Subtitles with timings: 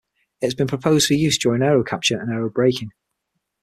[0.41, 2.89] It has been proposed for use during aerocapture and aerobraking.